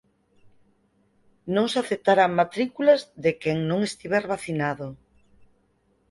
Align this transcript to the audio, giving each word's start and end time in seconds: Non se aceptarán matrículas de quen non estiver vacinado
Non 1.55 1.65
se 1.71 1.77
aceptarán 1.83 2.31
matrículas 2.41 2.99
de 3.23 3.31
quen 3.41 3.57
non 3.69 3.79
estiver 3.89 4.23
vacinado 4.33 4.87